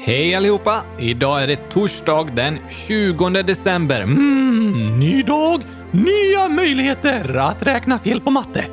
[0.00, 0.82] Hej allihopa!
[0.98, 4.00] Idag är det torsdag den 20 december.
[4.00, 8.64] Mm, ny dag, nya möjligheter att räkna fel på matte.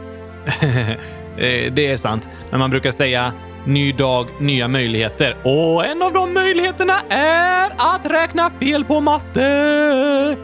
[1.38, 3.34] Eh, det är sant, men man brukar säga
[3.66, 5.38] ny dag, nya möjligheter.
[5.44, 10.38] Och en av de möjligheterna är att räkna fel på matte.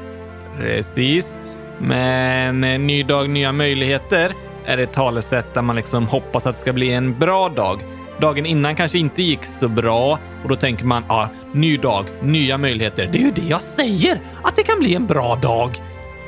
[0.57, 1.37] Precis.
[1.79, 4.33] Men eh, ny dag, nya möjligheter
[4.65, 7.83] är ett talesätt där man liksom hoppas att det ska bli en bra dag.
[8.21, 12.05] Dagen innan kanske inte gick så bra och då tänker man, ja, ah, ny dag,
[12.21, 13.09] nya möjligheter.
[13.11, 15.81] Det är ju det jag säger, att det kan bli en bra dag.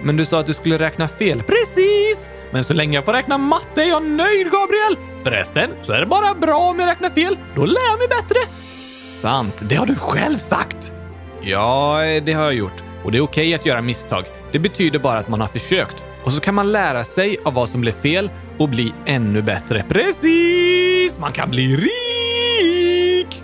[0.03, 1.43] Men du sa att du skulle räkna fel.
[1.43, 2.27] Precis!
[2.51, 4.97] Men så länge jag får räkna matte är jag nöjd, Gabriel!
[5.23, 7.37] Förresten så är det bara bra om jag räknar fel.
[7.55, 8.39] Då lär jag mig bättre.
[9.21, 10.91] Sant, det har du själv sagt.
[11.41, 12.83] Ja, det har jag gjort.
[13.03, 14.23] Och det är okej okay att göra misstag.
[14.51, 16.03] Det betyder bara att man har försökt.
[16.23, 19.85] Och så kan man lära sig av vad som blev fel och bli ännu bättre.
[19.89, 21.19] Precis!
[21.19, 23.41] Man kan bli rik!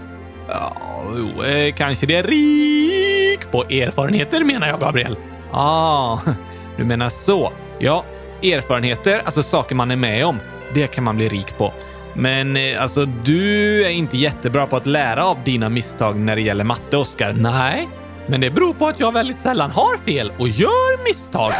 [0.48, 0.76] Ja,
[1.16, 5.16] jo, eh, kanske det är rik på erfarenheter menar jag, Gabriel.
[5.52, 6.20] Ah,
[6.78, 7.52] du menar så.
[7.80, 8.06] Ja,
[8.44, 10.40] erfarenheter, alltså saker man är med om,
[10.74, 11.74] det kan man bli rik på.
[12.14, 16.42] Men eh, alltså, du är inte jättebra på att lära av dina misstag när det
[16.42, 17.34] gäller matte, Oskar.
[17.34, 17.90] Nej,
[18.28, 21.54] men det beror på att jag väldigt sällan har fel och gör misstag.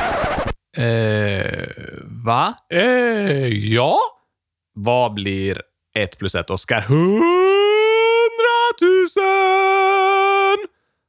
[0.78, 1.68] Eh,
[2.26, 2.56] va?
[2.70, 4.00] Eh, ja?
[4.74, 5.62] Vad blir
[5.96, 6.82] ett plus ett, Oskar?
[6.82, 7.48] Hundratusen!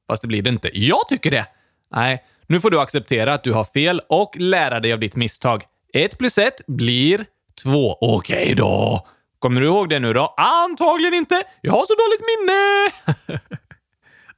[0.07, 0.71] Fast det blir det inte.
[0.73, 1.47] Jag tycker det.
[1.95, 5.65] Nej, nu får du acceptera att du har fel och lära dig av ditt misstag.
[5.93, 7.25] Ett plus ett blir
[7.63, 7.99] två.
[8.01, 9.07] Okej okay då.
[9.39, 10.35] Kommer du ihåg det nu då?
[10.37, 11.43] Antagligen inte.
[11.61, 12.91] Jag har så dåligt minne.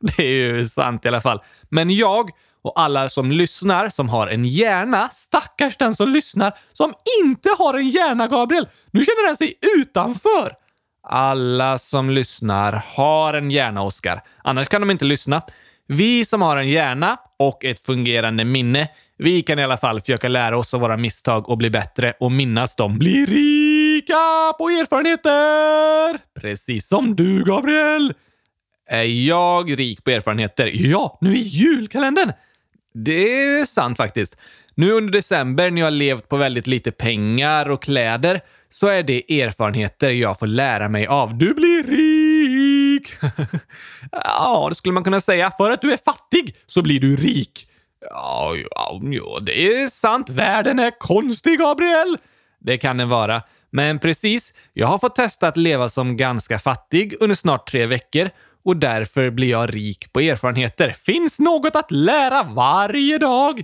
[0.16, 1.42] det är ju sant i alla fall.
[1.68, 2.30] Men jag
[2.62, 7.74] och alla som lyssnar som har en hjärna, stackars den som lyssnar som inte har
[7.74, 8.68] en hjärna, Gabriel.
[8.90, 10.52] Nu känner den sig utanför.
[11.08, 14.22] Alla som lyssnar har en hjärna, Oskar.
[14.44, 15.42] Annars kan de inte lyssna.
[15.86, 20.28] Vi som har en hjärna och ett fungerande minne, vi kan i alla fall försöka
[20.28, 22.98] lära oss av våra misstag och bli bättre och minnas dem.
[22.98, 26.40] Bli rika på erfarenheter!
[26.40, 28.14] Precis som du, Gabriel!
[28.90, 30.70] Är jag rik på erfarenheter?
[30.72, 32.32] Ja, nu i julkalendern!
[32.94, 34.36] Det är sant faktiskt.
[34.74, 39.02] Nu under december när jag har levt på väldigt lite pengar och kläder så är
[39.02, 41.38] det erfarenheter jag får lära mig av.
[41.38, 43.12] Du blir rik!
[44.12, 45.50] ja, det skulle man kunna säga.
[45.50, 47.68] För att du är fattig så blir du rik.
[48.10, 50.30] Ja, ja, ja, det är sant.
[50.30, 52.18] Världen är konstig, Gabriel.
[52.60, 53.42] Det kan den vara.
[53.70, 58.30] Men precis, jag har fått testa att leva som ganska fattig under snart tre veckor
[58.64, 60.92] och därför blir jag rik på erfarenheter.
[60.92, 63.62] Finns något att lära varje dag?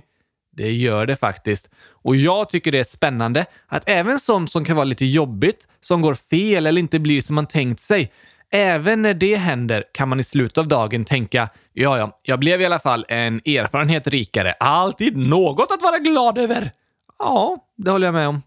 [0.51, 1.69] Det gör det faktiskt.
[2.03, 6.01] Och jag tycker det är spännande att även sånt som kan vara lite jobbigt, som
[6.01, 8.11] går fel eller inte blir som man tänkt sig,
[8.51, 12.61] även när det händer kan man i slutet av dagen tänka ja, ja, jag blev
[12.61, 14.51] i alla fall en erfarenhet rikare.
[14.51, 16.71] Alltid något att vara glad över.
[17.19, 18.41] Ja, det håller jag med om.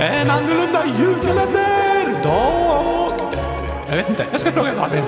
[0.00, 2.22] En annorlunda julkalender!
[2.22, 3.12] Dag...
[3.32, 4.26] Eh, jag vet inte.
[4.32, 5.04] Jag ska fråga Malin.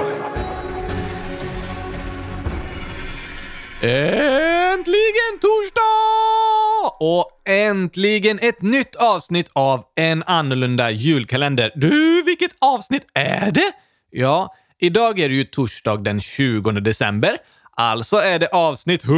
[3.83, 6.97] Äntligen torsdag!
[7.01, 11.73] Och äntligen ett nytt avsnitt av En annorlunda julkalender.
[11.75, 13.73] Du, vilket avsnitt är det?
[14.11, 17.37] Ja, idag är det ju torsdag den 20 december.
[17.77, 19.15] Alltså är det avsnitt 100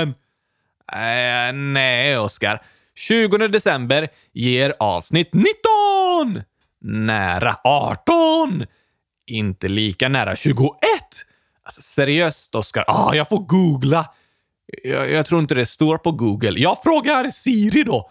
[0.00, 0.14] 000!
[0.92, 2.62] Äh, nej, Oskar.
[3.00, 6.42] 20 december ger avsnitt 19!
[6.80, 8.66] Nära 18!
[9.26, 10.60] Inte lika nära 21!
[11.62, 12.84] Alltså seriöst, Oskar.
[12.86, 14.10] Ah, jag får googla.
[14.82, 16.60] Jag, jag, tror inte det står på Google.
[16.60, 18.10] Jag frågar Siri då.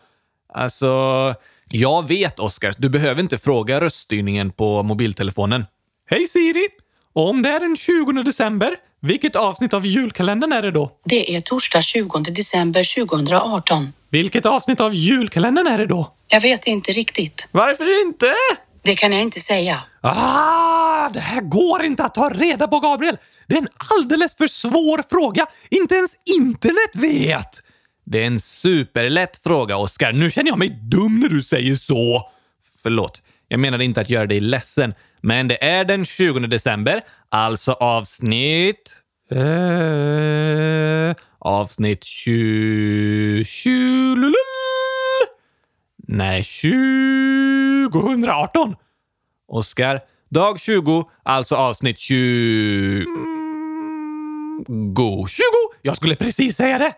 [0.53, 1.35] Alltså,
[1.67, 2.73] jag vet, Oskar.
[2.77, 5.65] Du behöver inte fråga röststyrningen på mobiltelefonen.
[6.09, 6.67] Hej Siri!
[7.13, 10.91] Om det är den 20 december, vilket avsnitt av julkalendern är det då?
[11.05, 13.93] Det är torsdag 20 december 2018.
[14.09, 16.13] Vilket avsnitt av julkalendern är det då?
[16.27, 17.47] Jag vet inte riktigt.
[17.51, 18.33] Varför inte?
[18.81, 19.81] Det kan jag inte säga.
[20.01, 23.17] Ah, det här går inte att ta reda på, Gabriel.
[23.47, 23.67] Det är en
[23.99, 25.45] alldeles för svår fråga.
[25.69, 27.61] Inte ens internet vet.
[28.05, 30.11] Det är en superlätt fråga, Oskar.
[30.11, 32.31] Nu känner jag mig dum när du säger så.
[32.83, 33.21] Förlåt.
[33.51, 38.95] Jag menade inte att göra dig ledsen, men det är den 20 december, alltså avsnitt...
[39.31, 43.45] Eh, avsnitt 20...
[43.45, 44.33] 20
[46.07, 46.43] nej,
[47.91, 48.75] 2018.
[49.47, 53.05] Oskar, dag 20, alltså avsnitt 20...
[55.27, 55.43] 20!
[55.81, 56.93] Jag skulle precis säga det!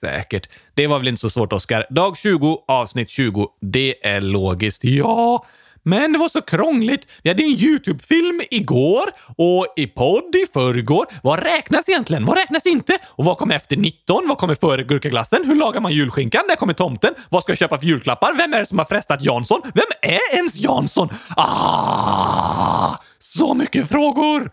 [0.00, 0.48] Säkert.
[0.74, 1.86] Det var väl inte så svårt, Oskar.
[1.90, 3.48] Dag 20, avsnitt 20.
[3.60, 4.84] Det är logiskt.
[4.84, 5.44] Ja,
[5.86, 7.08] men det var så krångligt.
[7.22, 9.04] Vi hade en YouTube-film igår
[9.36, 11.06] och i podd i förrgår.
[11.22, 12.24] Vad räknas egentligen?
[12.24, 12.98] Vad räknas inte?
[13.06, 14.28] Och vad kommer efter 19?
[14.28, 15.44] Vad kommer före gurkaglassen?
[15.44, 16.42] Hur lagar man julskinkan?
[16.48, 17.14] När kommer tomten?
[17.28, 18.34] Vad ska jag köpa för julklappar?
[18.34, 19.60] Vem är det som har frestat Jansson?
[19.74, 21.08] Vem är ens Jansson?
[21.36, 22.96] Ah!
[23.18, 24.50] Så mycket frågor!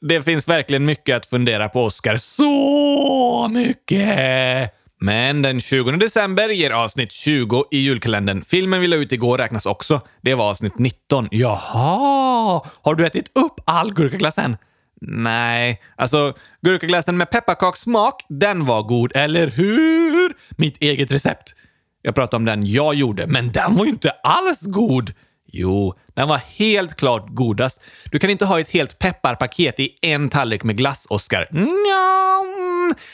[0.08, 2.16] det finns verkligen mycket att fundera på, Oscar.
[2.16, 4.77] Så mycket!
[5.00, 8.42] Men den 20 december ger avsnitt 20 i julkalendern.
[8.42, 10.00] Filmen vi la ut igår räknas också.
[10.20, 11.28] Det var avsnitt 19.
[11.30, 12.62] Jaha!
[12.82, 14.56] Har du ätit upp all gurkaglass än?
[15.00, 20.36] Nej, alltså gurkaglassen med pepparkakssmak, den var god, eller hur?
[20.56, 21.54] Mitt eget recept.
[22.02, 25.12] Jag pratar om den jag gjorde, men den var ju inte alls god.
[25.52, 27.80] Jo, den var helt klart godast.
[28.10, 31.46] Du kan inte ha ett helt pepparpaket i en tallrik med glass, Oscar.
[31.50, 32.57] Nja,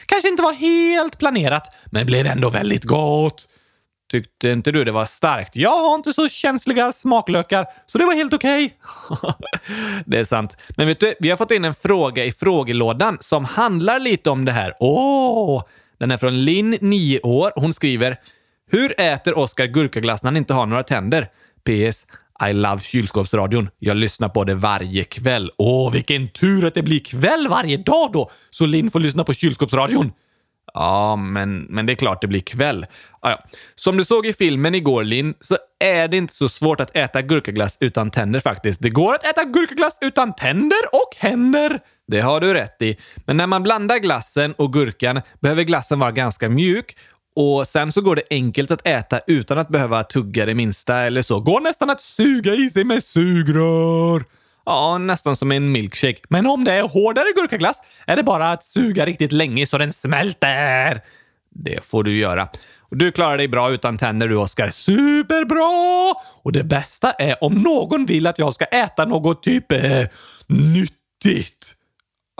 [0.06, 3.48] kanske inte var helt planerat, men blev ändå väldigt gott.
[4.10, 5.56] Tyckte inte du det var starkt?
[5.56, 8.78] Jag har inte så känsliga smaklökar, så det var helt okej.
[9.10, 9.32] Okay.
[10.06, 10.56] det är sant.
[10.76, 14.44] Men vet du, vi har fått in en fråga i frågelådan som handlar lite om
[14.44, 14.74] det här.
[14.80, 15.58] Åh!
[15.58, 15.62] Oh,
[15.98, 17.52] den är från Linn, 9 år.
[17.56, 18.16] Hon skriver
[18.70, 21.28] “Hur äter Oskar gurkaglass när han inte har några tänder?”
[21.64, 22.06] PS.
[22.48, 23.68] I love kylskåpsradion.
[23.78, 25.50] Jag lyssnar på det varje kväll.
[25.58, 29.32] Åh, vilken tur att det blir kväll varje dag då, så Linn får lyssna på
[29.32, 30.12] kylskåpsradion.
[30.74, 32.86] Ja, men, men det är klart det blir kväll.
[33.20, 33.44] Ah, ja.
[33.74, 37.22] Som du såg i filmen igår, Linn, så är det inte så svårt att äta
[37.22, 38.82] gurkaglass utan tänder faktiskt.
[38.82, 41.80] Det går att äta gurkaglass utan tänder och händer.
[42.06, 42.96] Det har du rätt i.
[43.26, 46.96] Men när man blandar glassen och gurkan behöver glassen vara ganska mjuk
[47.36, 51.22] och sen så går det enkelt att äta utan att behöva tugga det minsta eller
[51.22, 51.40] så.
[51.40, 54.24] Går nästan att suga i sig med sugrör.
[54.66, 56.20] Ja, nästan som en milkshake.
[56.28, 57.76] Men om det är hårdare gurkaglass
[58.06, 61.00] är det bara att suga riktigt länge så den smälter.
[61.50, 62.48] Det får du göra.
[62.80, 64.70] Och du klarar dig bra utan tänder du, Oskar.
[64.70, 66.14] Superbra!
[66.42, 70.06] Och det bästa är om någon vill att jag ska äta något typ eh,
[70.46, 71.74] nyttigt.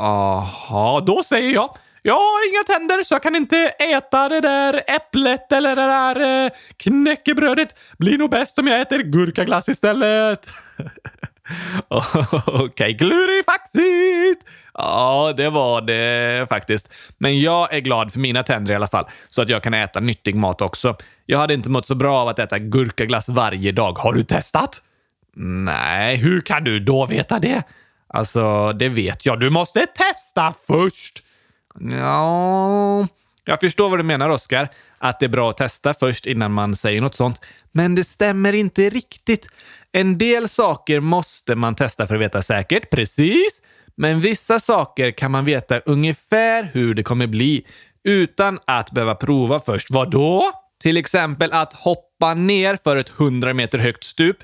[0.01, 1.77] Aha, då säger jag
[2.07, 6.45] jag har inga tänder så jag kan inte äta det där äpplet eller det där
[6.45, 7.75] eh, knäckebrödet.
[7.99, 10.49] Blir nog bäst om jag äter gurkaglass istället.
[11.89, 14.45] Okej, okay, klurifaxigt!
[14.75, 16.93] Ja, det var det faktiskt.
[17.19, 20.01] Men jag är glad för mina tänder i alla fall, så att jag kan äta
[20.01, 20.97] nyttig mat också.
[21.27, 23.99] Jag hade inte mått så bra av att äta gurkaglass varje dag.
[23.99, 24.81] Har du testat?
[25.37, 27.63] Nej, hur kan du då veta det?
[28.09, 29.41] Alltså, det vet jag.
[29.41, 31.24] Du måste testa först!
[31.81, 33.07] Ja,
[33.45, 34.69] jag förstår vad du menar Oskar.
[34.99, 37.41] Att det är bra att testa först innan man säger något sånt.
[37.73, 39.49] Men det stämmer inte riktigt.
[39.93, 43.61] En del saker måste man testa för att veta säkert, precis.
[43.97, 47.67] Men vissa saker kan man veta ungefär hur det kommer bli
[48.05, 49.91] utan att behöva prova först.
[49.91, 50.51] Vad då?
[50.83, 54.37] Till exempel att hoppa ner för ett 100 meter högt stup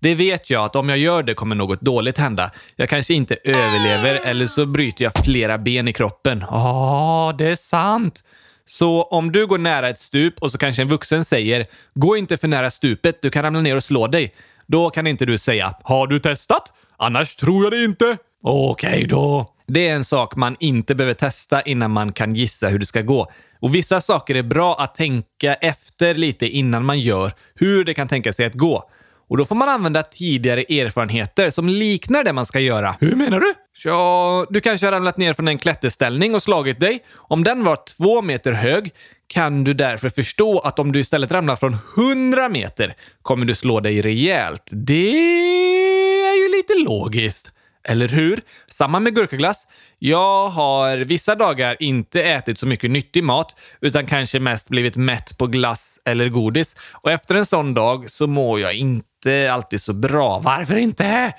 [0.00, 2.50] det vet jag att om jag gör det kommer något dåligt hända.
[2.76, 6.44] Jag kanske inte överlever eller så bryter jag flera ben i kroppen.
[6.50, 8.24] Ja, oh, det är sant.
[8.66, 12.36] Så om du går nära ett stup och så kanske en vuxen säger “Gå inte
[12.36, 14.34] för nära stupet, du kan ramla ner och slå dig”.
[14.66, 16.72] Då kan inte du säga “Har du testat?
[16.96, 18.16] Annars tror jag det inte”.
[18.42, 19.54] Okej okay då.
[19.66, 23.02] Det är en sak man inte behöver testa innan man kan gissa hur det ska
[23.02, 23.32] gå.
[23.60, 28.08] Och vissa saker är bra att tänka efter lite innan man gör hur det kan
[28.08, 28.90] tänka sig att gå.
[29.30, 32.96] Och då får man använda tidigare erfarenheter som liknar det man ska göra.
[33.00, 33.54] Hur menar du?
[33.84, 37.04] Ja, du kanske har ramlat ner från en klätterställning och slagit dig.
[37.16, 38.90] Om den var två meter hög
[39.26, 43.80] kan du därför förstå att om du istället ramlar från 100 meter kommer du slå
[43.80, 44.70] dig rejält.
[44.72, 45.18] Det
[46.28, 47.52] är ju lite logiskt.
[47.88, 48.40] Eller hur?
[48.70, 49.66] Samma med gurkaglass.
[49.98, 55.38] Jag har vissa dagar inte ätit så mycket nyttig mat utan kanske mest blivit mätt
[55.38, 56.76] på glass eller godis.
[56.92, 60.38] Och efter en sån dag så mår jag inte alltid så bra.
[60.38, 61.32] Varför inte?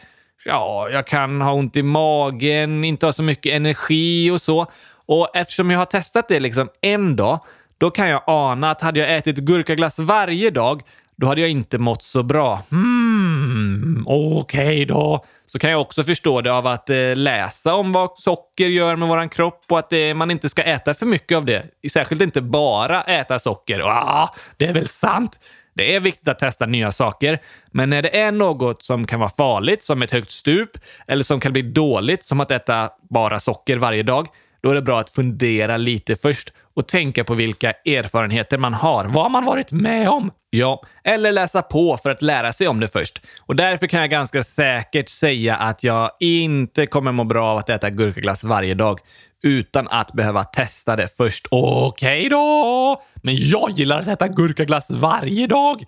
[0.46, 4.72] Ja, jag kan ha ont i magen, inte ha så mycket energi och så.
[5.06, 7.40] Och eftersom jag har testat det liksom en dag,
[7.78, 10.82] då kan jag ana att hade jag ätit gurkaglass varje dag,
[11.16, 12.62] då hade jag inte mått så bra.
[12.70, 17.92] Hmm, okej okay då så kan jag också förstå det av att eh, läsa om
[17.92, 21.36] vad socker gör med våran kropp och att eh, man inte ska äta för mycket
[21.36, 21.64] av det.
[21.92, 23.80] Särskilt inte bara äta socker.
[23.80, 25.40] Ah, det är väl sant?
[25.74, 27.40] Det är viktigt att testa nya saker,
[27.72, 30.70] men när det är något som kan vara farligt, som ett högt stup,
[31.08, 34.28] eller som kan bli dåligt, som att äta bara socker varje dag,
[34.62, 39.06] då är det bra att fundera lite först och tänka på vilka erfarenheter man har.
[39.06, 40.32] Vad har man varit med om?
[40.50, 43.22] Ja, eller läsa på för att lära sig om det först.
[43.40, 47.70] Och därför kan jag ganska säkert säga att jag inte kommer må bra av att
[47.70, 49.00] äta gurkaglass varje dag.
[49.44, 51.48] utan att behöva testa det först.
[51.52, 53.02] Okej då!
[53.22, 55.84] Men jag gillar att äta gurkaglass varje dag.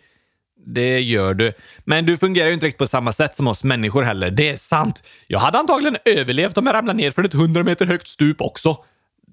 [0.66, 1.54] Det gör du.
[1.86, 4.32] Men du fungerar ju inte riktigt på samma sätt som oss människor heller.
[4.32, 5.04] Det är sant.
[5.28, 8.78] Jag hade antagligen överlevt om jag ramlade ner från ett 100 meter högt stup också.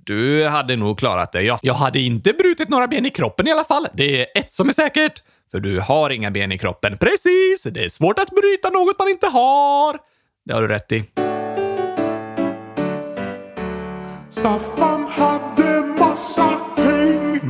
[0.05, 3.53] Du hade nog klarat det, Jag, Jag hade inte brutit några ben i kroppen i
[3.53, 3.87] alla fall.
[3.95, 5.23] Det är ett som är säkert.
[5.51, 6.99] För du har inga ben i kroppen.
[6.99, 7.63] Precis!
[7.63, 9.99] Det är svårt att bryta något man inte har.
[10.45, 11.05] Det har du rätt i.
[14.29, 17.00] Staffan hade massa pengar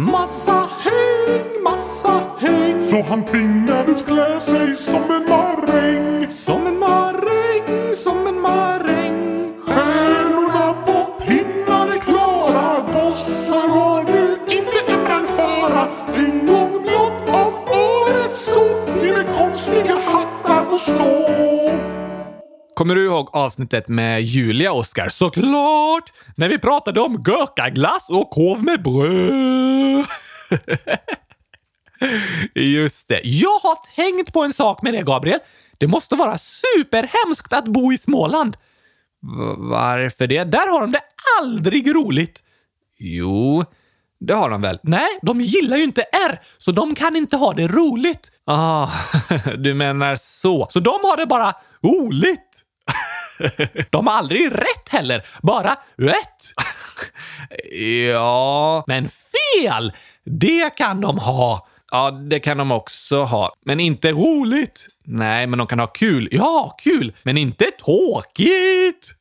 [0.01, 2.81] Massa häng, massa häng.
[2.81, 6.31] Så han tvingades klä sig som en maräng.
[6.31, 9.53] Som en maräng, som en maräng.
[9.67, 12.87] Stjärnorna på pinnar är klara.
[12.93, 18.65] Gossar har nu inte en brandfara En gång blott om året så
[19.03, 21.50] ville konstiga hattar få stå
[22.81, 25.09] Kommer du ihåg avsnittet med Julia, Oskar?
[25.09, 26.13] Såklart!
[26.37, 30.07] När vi pratade om gurkaglass och korv med bröd.
[32.55, 33.21] Just det.
[33.25, 35.39] Jag har tänkt på en sak med det, Gabriel.
[35.79, 38.57] Det måste vara superhemskt att bo i Småland.
[39.57, 40.45] Varför det?
[40.45, 41.03] Där har de det
[41.41, 42.43] aldrig roligt.
[42.99, 43.65] Jo,
[44.21, 44.79] det har de väl?
[44.83, 48.31] Nej, de gillar ju inte R, så de kan inte ha det roligt.
[48.47, 48.89] Ah,
[49.59, 50.69] du menar så.
[50.71, 52.50] Så de har det bara roligt.
[53.91, 56.53] De har aldrig rätt heller, bara rätt.
[58.13, 59.93] ja, men fel!
[60.25, 61.67] Det kan de ha.
[61.91, 63.53] Ja, det kan de också ha.
[63.65, 64.87] Men inte roligt.
[65.05, 66.29] Nej, men de kan ha kul.
[66.31, 67.13] Ja, kul!
[67.23, 69.15] Men inte tråkigt!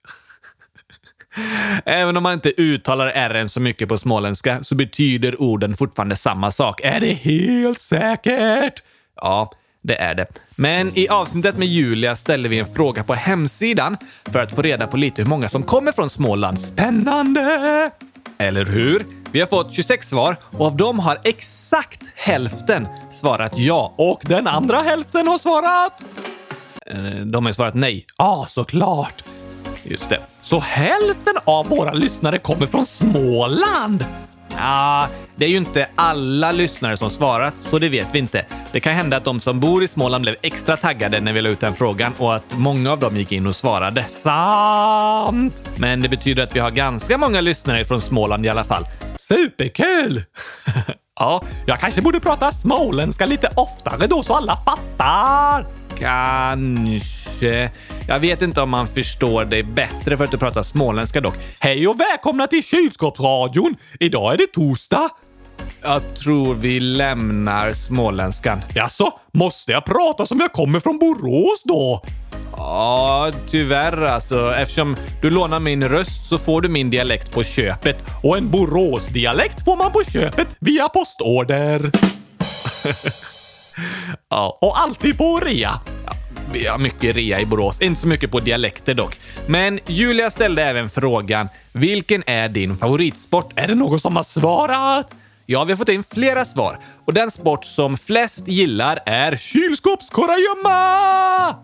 [1.86, 6.52] Även om man inte uttalar r så mycket på småländska så betyder orden fortfarande samma
[6.52, 6.82] sak.
[6.84, 8.84] Är det helt säkert?
[9.16, 10.28] Ja, det är det.
[10.56, 14.88] Men i avsnittet med Julia ställde vi en fråga på hemsidan för att få reda
[14.88, 16.60] på lite hur många som kommer från Småland.
[16.60, 17.92] Spännande!
[18.38, 19.06] Eller hur?
[19.32, 24.48] Vi har fått 26 svar och av dem har exakt hälften svarat ja och den
[24.48, 26.04] andra hälften har svarat...
[26.86, 28.06] Eh, de har ju svarat nej.
[28.18, 29.24] Ja, såklart.
[29.84, 30.20] Just det.
[30.42, 34.06] Så hälften av våra lyssnare kommer från Småland?
[34.58, 38.46] Ja, det är ju inte alla lyssnare som svarat, så det vet vi inte.
[38.72, 41.50] Det kan hända att de som bor i Småland blev extra taggade när vi la
[41.50, 44.04] ut den frågan och att många av dem gick in och svarade.
[44.04, 45.64] Sant!
[45.78, 48.84] Men det betyder att vi har ganska många lyssnare från Småland i alla fall.
[49.20, 50.24] Superkul!
[51.20, 55.79] ja, jag kanske borde prata småländska lite oftare då så alla fattar.
[56.00, 57.72] Kanske.
[58.08, 61.36] Jag vet inte om man förstår dig bättre för att du pratar småländska dock.
[61.60, 63.76] Hej och välkomna till Kylskåpsradion!
[64.00, 65.10] Idag är det torsdag.
[65.82, 68.62] Jag tror vi lämnar småländskan.
[68.76, 72.02] Jaså, måste jag prata som jag kommer från Borås då?
[72.58, 74.54] Ja, tyvärr alltså.
[74.58, 78.04] Eftersom du lånar min röst så får du min dialekt på köpet.
[78.24, 81.92] Och en Boråsdialekt får man på köpet via postorder.
[84.30, 85.80] ja, och alltid på rea.
[86.06, 86.12] Ja,
[86.54, 89.16] vi har mycket rea i Borås, inte så mycket på dialekter dock.
[89.48, 93.54] Men Julia ställde även frågan, vilken är din favoritsport?
[93.56, 95.12] Är det någon som har svarat?
[95.46, 101.56] Ja, vi har fått in flera svar och den sport som flest gillar är kylskåpskurragömma!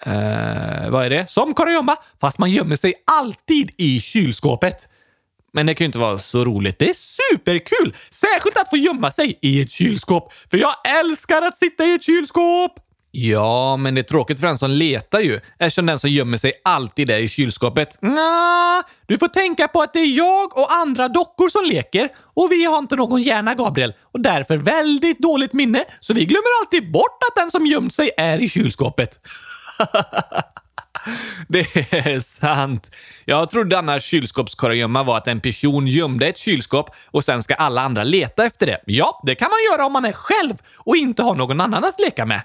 [0.00, 1.30] Eh, vad är det?
[1.30, 4.88] Som kurragömma, fast man gömmer sig alltid i kylskåpet.
[5.56, 6.78] Men det kan ju inte vara så roligt.
[6.78, 7.94] Det är superkul!
[8.10, 12.02] Särskilt att få gömma sig i ett kylskåp, för jag älskar att sitta i ett
[12.02, 12.72] kylskåp!
[13.10, 16.52] Ja, men det är tråkigt för den som letar ju, eftersom den som gömmer sig
[16.64, 18.02] alltid är i kylskåpet.
[18.02, 22.52] Nja, du får tänka på att det är jag och andra dockor som leker och
[22.52, 26.92] vi har inte någon hjärna, Gabriel, och därför väldigt dåligt minne, så vi glömmer alltid
[26.92, 29.18] bort att den som gömt sig är i kylskåpet.
[31.48, 32.90] Det är sant.
[33.24, 37.82] Jag trodde annars kylskåpskurragömma var att en person gömde ett kylskåp och sen ska alla
[37.82, 38.80] andra leta efter det.
[38.86, 42.00] Ja, det kan man göra om man är själv och inte har någon annan att
[42.00, 42.40] leka med.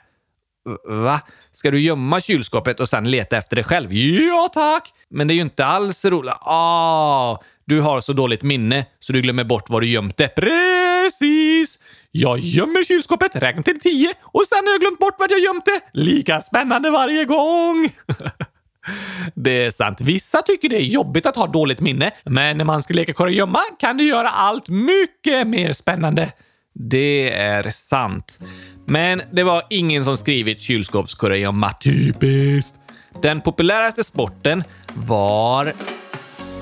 [0.87, 1.21] Va?
[1.51, 3.93] Ska du gömma kylskåpet och sen leta efter det själv?
[3.93, 4.93] Ja, tack!
[5.09, 6.33] Men det är ju inte alls roligt.
[6.41, 10.27] Ah, du har så dåligt minne så du glömmer bort var du gömt det.
[10.27, 11.79] Precis!
[12.11, 15.65] Jag gömmer kylskåpet, räknar till tio och sen har jag glömt bort var jag gömt
[15.65, 15.81] det.
[15.93, 17.89] Lika spännande varje gång!
[19.35, 20.01] Det är sant.
[20.01, 23.59] Vissa tycker det är jobbigt att ha dåligt minne, men när man ska leka kurragömma
[23.79, 26.31] kan det göra allt mycket mer spännande.
[26.73, 28.39] Det är sant.
[28.85, 31.71] Men det var ingen som skrivit kylskåpskurragömma.
[31.73, 32.75] Typiskt!
[33.21, 35.73] Den populäraste sporten var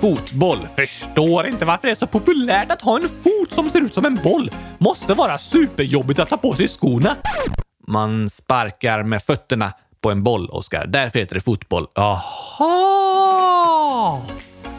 [0.01, 0.67] fotboll.
[0.75, 4.05] Förstår inte varför det är så populärt att ha en fot som ser ut som
[4.05, 4.51] en boll.
[4.77, 7.15] Måste vara superjobbigt att ta på sig skorna.
[7.87, 10.87] Man sparkar med fötterna på en boll, Oskar.
[10.87, 11.87] Därför heter det fotboll.
[11.95, 13.39] Jaha!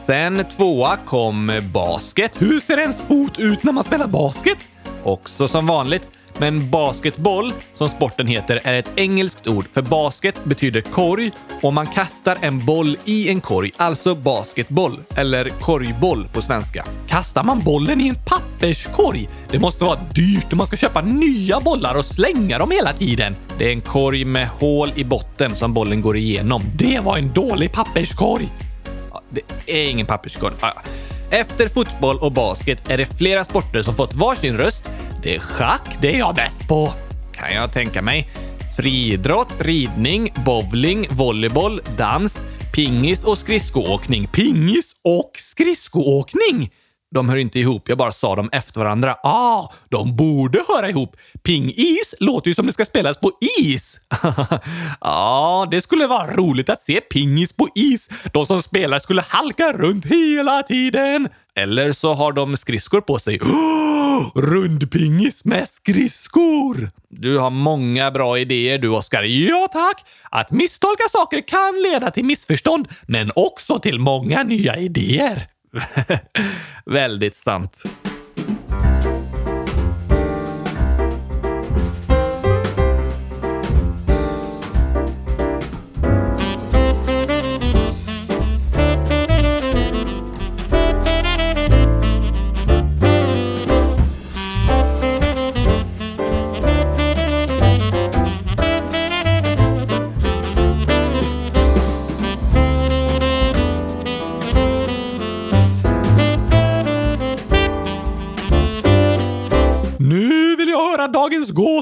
[0.06, 2.42] Sen tvåa kom basket.
[2.42, 4.58] Hur ser ens fot ut när man spelar basket?
[5.04, 6.08] Också som vanligt.
[6.40, 11.30] Men basketboll, som sporten heter, är ett engelskt ord för basket betyder korg
[11.62, 16.84] och man kastar en boll i en korg, alltså basketboll, eller korgboll på svenska.
[17.08, 19.28] Kastar man bollen i en papperskorg?
[19.50, 23.36] Det måste vara dyrt om man ska köpa nya bollar och slänga dem hela tiden.
[23.58, 26.62] Det är en korg med hål i botten som bollen går igenom.
[26.74, 28.48] Det var en dålig papperskorg!
[29.12, 30.54] Ja, det är ingen papperskorg.
[30.60, 30.72] Ja.
[31.30, 34.89] Efter fotboll och basket är det flera sporter som fått varsin röst.
[35.22, 36.92] Det är schack, det är jag bäst på.
[37.32, 38.28] Kan jag tänka mig.
[38.76, 44.26] Friidrott, ridning, bowling, volleyboll, dans, pingis och skridskoåkning.
[44.26, 46.70] Pingis och skridskoåkning!
[47.14, 49.16] De hör inte ihop, jag bara sa dem efter varandra.
[49.22, 51.16] Ah, de borde höra ihop.
[51.42, 54.00] Pingis låter ju som det ska spelas på is.
[55.00, 58.08] Ja, det skulle vara roligt att se pingis på is.
[58.32, 61.28] De som spelar skulle halka runt hela tiden.
[61.62, 63.38] Eller så har de skridskor på sig.
[63.40, 66.90] Oh, rundpingis med skridskor!
[67.08, 69.22] Du har många bra idéer du, Oskar.
[69.22, 70.04] Ja, tack!
[70.30, 75.48] Att misstolka saker kan leda till missförstånd, men också till många nya idéer.
[76.86, 77.82] Väldigt sant.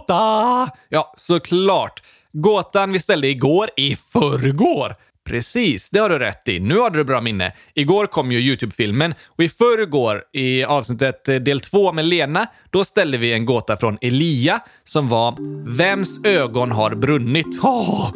[0.08, 0.70] Gåta!
[0.88, 2.02] Ja, såklart.
[2.32, 4.94] Gåtan vi ställde igår i förrgår.
[5.24, 6.60] Precis, det har du rätt i.
[6.60, 7.52] Nu har du bra minne.
[7.74, 12.84] Igår kom ju YouTube-filmen och i förrgår, i avsnittet eh, del två med Lena, då
[12.84, 15.34] ställde vi en gåta från Elia som var
[15.76, 17.58] Vems ögon har brunnit?
[17.62, 18.12] Åh,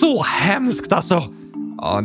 [0.00, 1.41] så hemskt alltså!
[1.84, 2.02] Ja,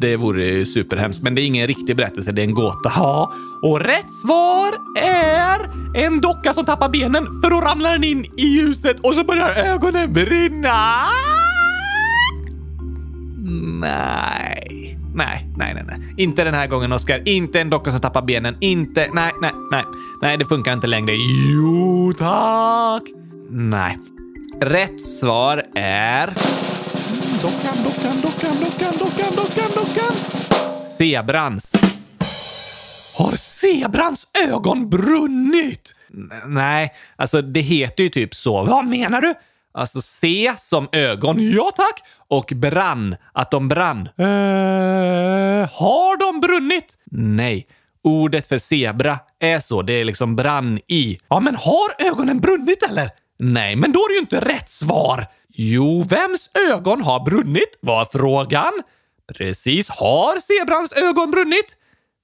[0.00, 2.92] det vore superhemskt, men det är ingen riktig berättelse, det är en gåta.
[2.96, 8.24] Ja, och rätt svar är en docka som tappar benen för då ramlar den in
[8.36, 11.04] i ljuset och så börjar ögonen brinna.
[13.80, 14.98] Nej.
[15.14, 16.14] Nej, nej, nej, nej.
[16.16, 17.28] Inte den här gången, Oskar.
[17.28, 18.56] Inte en docka som tappar benen.
[18.60, 19.08] Inte...
[19.14, 19.84] Nej, nej, nej.
[20.22, 21.14] Nej, det funkar inte längre.
[21.16, 23.02] Jo, tack!
[23.50, 23.98] Nej.
[24.60, 26.34] Rätt svar är...
[27.42, 30.12] Dockan, dockan, dockan, dockan, dockan, dockan, dockan.
[30.98, 31.72] Zebrans.
[33.14, 35.94] Har zebrans ögon brunnit?
[36.14, 38.64] N- Nej, alltså det heter ju typ så.
[38.64, 39.34] Vad menar du?
[39.74, 42.02] Alltså se som ögon, ja tack.
[42.28, 44.08] Och brann, att de brann.
[44.18, 46.96] Eh, har de brunnit?
[47.10, 47.66] Nej.
[48.04, 49.82] Ordet för zebra är så.
[49.82, 51.18] Det är liksom brann i.
[51.28, 53.10] Ja, men har ögonen brunnit eller?
[53.38, 55.26] Nej, men då är det ju inte rätt svar.
[55.60, 57.78] Jo, vems ögon har brunnit?
[57.80, 58.72] var frågan.
[59.34, 59.88] Precis.
[59.88, 61.76] Har zebrans ögon brunnit?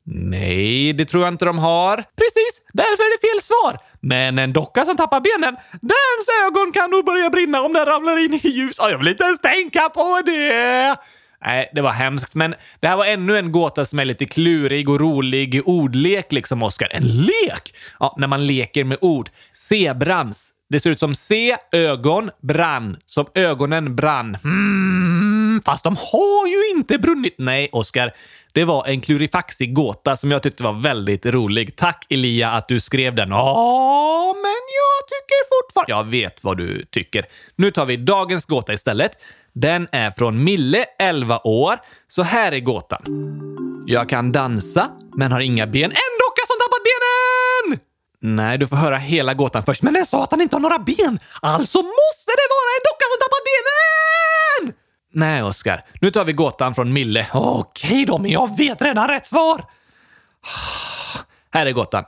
[0.07, 1.97] Nej, det tror jag inte de har.
[1.97, 3.79] Precis, därför är det fel svar.
[4.01, 8.19] Men en docka som tappar benen, dens ögon kan nog börja brinna om den ramlar
[8.19, 8.79] in i ljus.
[8.79, 10.97] Och jag vill inte ens tänka på det!
[11.45, 14.89] Nej, det var hemskt, men det här var ännu en gåta som är lite klurig
[14.89, 15.63] och rolig.
[15.65, 16.89] Ordlek liksom, Oskar.
[16.91, 17.75] En lek!
[18.01, 19.31] Ja, när man leker med ord.
[19.53, 20.51] Zebrans.
[20.75, 21.57] Det ser ut som C.
[21.73, 22.97] ögon, brann.
[23.07, 24.37] Som ögonen brann.
[24.45, 27.35] Mm, fast de har ju inte brunnit.
[27.39, 28.13] Nej, Oskar.
[28.53, 31.77] Det var en klurifaxig gåta som jag tyckte var väldigt rolig.
[31.77, 33.31] Tack Elia att du skrev den.
[33.31, 35.93] Ja, men jag tycker fortfarande...
[35.93, 37.27] Jag vet vad du tycker.
[37.57, 39.13] Nu tar vi dagens gåta istället.
[39.53, 41.77] Den är från Mille, 11 år.
[42.09, 43.03] Så här är gåtan.
[43.87, 45.85] Jag kan dansa, men har inga ben.
[45.85, 47.81] ändå docka som tappat benen!
[48.27, 49.83] Nej, du får höra hela gåtan först.
[49.83, 51.19] Men den sa att han inte har några ben.
[51.43, 54.75] Alltså måste det vara en docka som tappat benen!
[55.13, 55.85] Nej, Oskar.
[56.01, 57.27] Nu tar vi gåtan från Mille.
[57.33, 59.65] Okej då, men jag vet redan rätt svar.
[61.51, 62.05] Här är gåtan.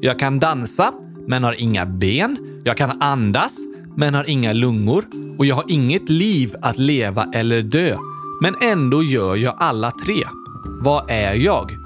[0.00, 0.92] Jag kan dansa,
[1.26, 2.60] men har inga ben.
[2.64, 3.52] Jag kan andas,
[3.96, 5.04] men har inga lungor.
[5.38, 7.96] Och jag har inget liv att leva eller dö.
[8.42, 10.24] Men ändå gör jag alla tre.
[10.64, 11.79] Vad är jag?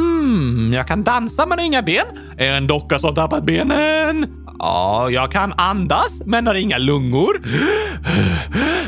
[0.00, 2.06] Hmm, jag kan dansa men har inga ben.
[2.38, 4.26] En docka som tappat benen.
[4.58, 7.42] Ja, jag kan andas men har inga lungor.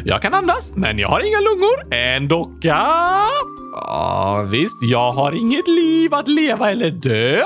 [0.04, 1.94] Jag kan andas men jag har inga lungor.
[1.94, 2.86] En docka.
[3.72, 7.42] Ja, visst, jag har inget liv att leva eller dö.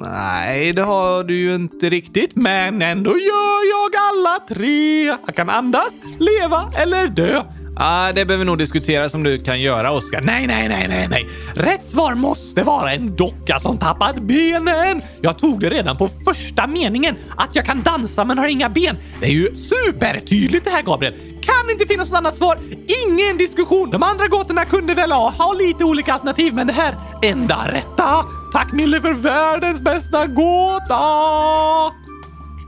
[0.00, 5.04] Nej, det har du ju inte riktigt, men ändå gör jag alla tre.
[5.04, 7.42] Jag kan andas, leva eller dö.
[7.78, 10.20] Ah, det behöver nog diskuteras om du kan göra, Oskar.
[10.20, 11.26] Nej, nej, nej, nej, nej.
[11.54, 15.02] Rätt svar måste vara en docka som tappat benen.
[15.20, 17.16] Jag tog det redan på första meningen.
[17.36, 18.96] Att jag kan dansa men har inga ben.
[19.20, 21.14] Det är ju supertydligt det här, Gabriel.
[21.42, 22.58] Kan inte finnas något annat svar.
[23.06, 23.90] Ingen diskussion.
[23.90, 28.24] De andra gåtorna kunde väl ha, ha lite olika alternativ, men det här enda rätta.
[28.52, 32.05] Tack Mille för världens bästa gåta!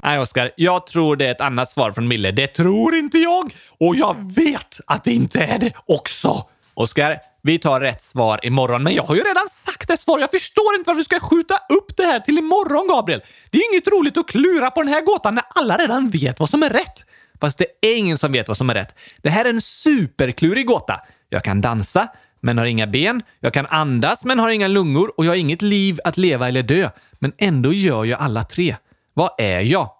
[0.09, 0.51] Nej, Oskar.
[0.57, 2.31] Jag tror det är ett annat svar från Mille.
[2.31, 3.55] Det tror inte jag.
[3.79, 6.45] Och jag vet att det inte är det också.
[6.75, 8.83] Oskar, vi tar rätt svar imorgon.
[8.83, 10.19] Men jag har ju redan sagt ett svar.
[10.19, 13.21] Jag förstår inte varför du ska skjuta upp det här till imorgon, Gabriel.
[13.51, 16.51] Det är inget roligt att klura på den här gåtan när alla redan vet vad
[16.51, 17.05] som är rätt.
[17.41, 18.99] Fast det är ingen som vet vad som är rätt.
[19.23, 21.01] Det här är en superklurig gåta.
[21.29, 22.09] Jag kan dansa,
[22.41, 23.23] men har inga ben.
[23.41, 25.13] Jag kan andas, men har inga lungor.
[25.17, 26.91] Och jag har inget liv att leva eller dö.
[27.19, 28.77] Men ändå gör jag alla tre.
[29.15, 29.98] Vad är jag?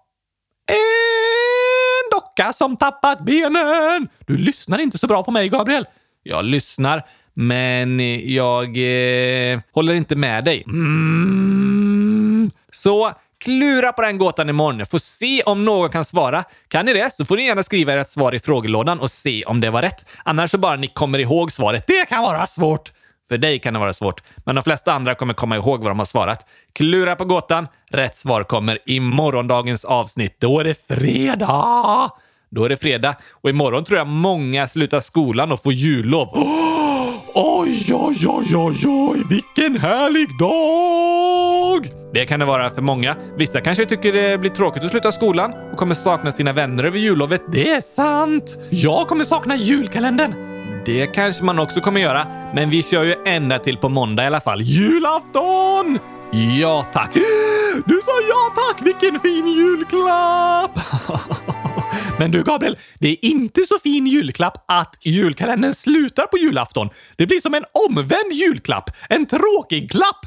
[2.39, 4.09] Docka som tappat benen!
[4.25, 5.85] Du lyssnar inte så bra på mig, Gabriel.
[6.23, 7.99] Jag lyssnar, men
[8.33, 10.63] jag eh, håller inte med dig.
[10.67, 12.51] Mm.
[12.71, 14.85] Så klura på den gåtan imorgon.
[14.85, 16.43] Får se om någon kan svara.
[16.67, 19.61] Kan ni det så får ni gärna skriva ert svar i frågelådan och se om
[19.61, 20.05] det var rätt.
[20.23, 21.87] Annars så bara ni kommer ihåg svaret.
[21.87, 22.91] Det kan vara svårt.
[23.29, 25.99] För dig kan det vara svårt, men de flesta andra kommer komma ihåg vad de
[25.99, 26.49] har svarat.
[26.73, 27.67] Klura på gåtan.
[27.91, 30.35] Rätt svar kommer i morgondagens avsnitt.
[30.39, 32.11] Då är det fredag!
[32.51, 36.27] Då är det fredag och imorgon tror jag många slutar skolan och får jullov.
[36.27, 37.09] Oh,
[37.61, 41.93] oj, oj, oj, oj, oj, vilken härlig dag!
[42.13, 43.15] Det kan det vara för många.
[43.37, 46.97] Vissa kanske tycker det blir tråkigt att sluta skolan och kommer sakna sina vänner över
[46.97, 47.41] jullovet.
[47.51, 48.57] Det är sant!
[48.69, 50.33] Jag kommer sakna julkalendern.
[50.85, 54.27] Det kanske man också kommer göra, men vi kör ju ända till på måndag i
[54.27, 54.61] alla fall.
[54.61, 55.99] Julafton!
[56.59, 57.13] Ja tack!
[57.85, 58.87] Du sa ja tack!
[58.87, 60.79] Vilken fin julklapp!
[62.19, 66.89] Men du Gabriel, det är inte så fin julklapp att julkalendern slutar på julafton.
[67.15, 68.89] Det blir som en omvänd julklapp.
[69.09, 70.25] En tråkig klapp!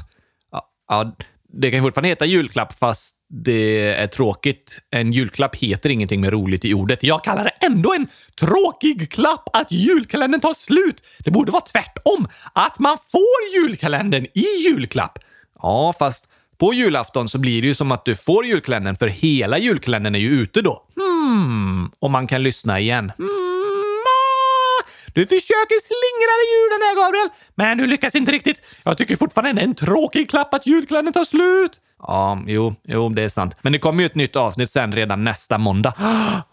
[0.51, 1.15] Ja, ja
[1.53, 4.79] det kan fortfarande heta julklapp fast det är tråkigt.
[4.89, 7.03] En julklapp heter ingenting med roligt i ordet.
[7.03, 8.07] Jag kallar det ändå en
[8.39, 11.03] tråkig klapp att julkalendern tar slut.
[11.19, 12.27] Det borde vara tvärtom.
[12.53, 15.19] Att man får julkalendern i julklapp.
[15.61, 16.27] Ja, fast
[16.63, 20.19] på julafton så blir det ju som att du får julkalendern för hela julkalendern är
[20.19, 20.83] ju ute då.
[20.95, 23.11] Hmm, och man kan lyssna igen.
[23.17, 24.83] Hmm, ah.
[25.13, 28.61] du försöker slingra dig ur den här, Gabriel, men du lyckas inte riktigt.
[28.83, 31.79] Jag tycker fortfarande det är en tråkig klapp att julkalendern tar slut.
[32.07, 33.57] Ja, jo, jo, det är sant.
[33.61, 35.93] Men det kommer ju ett nytt avsnitt sen redan nästa måndag.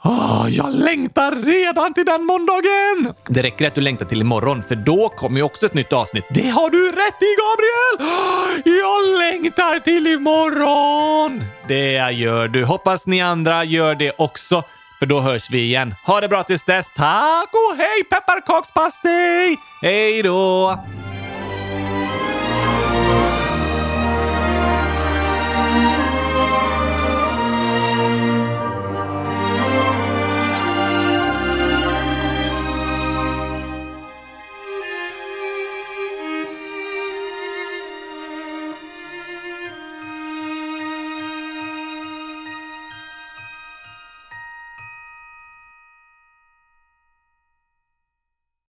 [0.03, 3.15] Oh, jag längtar redan till den måndagen!
[3.29, 6.25] Det räcker att du längtar till imorgon, för då kommer ju också ett nytt avsnitt.
[6.31, 8.13] Det har du rätt i, Gabriel!
[8.81, 11.45] Jag längtar till imorgon!
[11.69, 12.65] Det gör du.
[12.65, 14.63] Hoppas ni andra gör det också,
[14.99, 15.95] för då hörs vi igen.
[16.07, 16.87] Ha det bra tills dess.
[16.97, 19.59] Tack och hej pepparkakspastej!
[19.83, 20.79] Hej då!